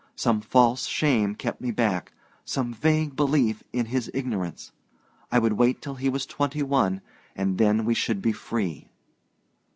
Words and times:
Some 0.15 0.41
false 0.41 0.87
shame 0.87 1.35
kept 1.35 1.61
me 1.61 1.69
back, 1.69 2.11
some 2.43 2.73
vague 2.73 3.15
belief 3.15 3.61
in 3.71 3.85
his 3.85 4.09
ignorance. 4.15 4.71
I 5.31 5.37
would 5.37 5.53
wait 5.53 5.79
till 5.79 5.93
he 5.93 6.09
was 6.09 6.25
twenty 6.25 6.63
one, 6.63 7.01
and 7.35 7.59
then 7.59 7.85
we 7.85 7.93
should 7.93 8.19
be 8.19 8.31
free. 8.33 8.89